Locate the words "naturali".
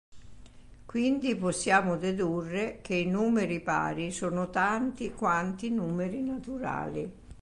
6.23-7.11